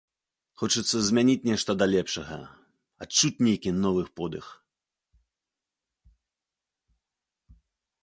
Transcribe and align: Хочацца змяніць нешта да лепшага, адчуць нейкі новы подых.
Хочацца 0.61 0.95
змяніць 1.09 1.43
нешта 1.49 1.71
да 1.81 1.85
лепшага, 1.93 2.39
адчуць 3.07 3.49
нейкі 3.49 3.75
новы 3.85 4.09
подых. 4.21 4.51